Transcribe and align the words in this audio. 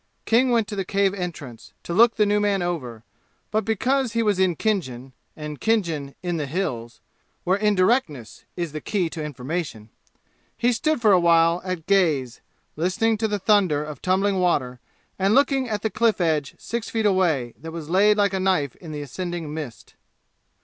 King 0.25 0.49
went 0.49 0.67
to 0.67 0.75
the 0.75 0.83
cave 0.83 1.13
entrance, 1.13 1.73
to 1.83 1.93
look 1.93 2.15
the 2.15 2.25
new 2.25 2.39
man 2.39 2.63
over; 2.63 3.03
but 3.51 3.63
because 3.63 4.13
he 4.13 4.23
was 4.23 4.39
in 4.39 4.55
Khinjan, 4.55 5.13
and 5.35 5.61
Khinjan 5.61 6.15
in 6.23 6.37
the 6.37 6.47
"Hills," 6.47 7.01
where 7.43 7.55
indirectness 7.59 8.43
is 8.55 8.71
the 8.71 8.81
key 8.81 9.11
to 9.11 9.23
information, 9.23 9.89
he 10.57 10.73
stood 10.73 10.99
for 10.99 11.11
a 11.11 11.19
while 11.19 11.61
at 11.63 11.85
gaze, 11.85 12.41
listening 12.75 13.15
to 13.19 13.27
the 13.27 13.37
thunder 13.37 13.83
of 13.83 14.01
tumbling 14.01 14.39
water 14.39 14.79
and 15.19 15.35
looking 15.35 15.69
at 15.69 15.83
the 15.83 15.91
cliff 15.91 16.19
edge 16.19 16.55
six 16.57 16.89
feet 16.89 17.05
away 17.05 17.53
that 17.59 17.71
was 17.71 17.87
laid 17.87 18.17
like 18.17 18.33
a 18.33 18.39
knife 18.39 18.75
in 18.77 18.91
the 18.91 19.03
ascending 19.03 19.53
mist. 19.53 19.93